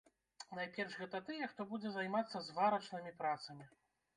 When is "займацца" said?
1.99-2.41